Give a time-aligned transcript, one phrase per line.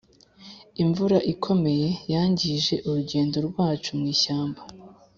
[0.83, 4.61] imvura ikomeye yangije urugendo rwacu mu ishyamba.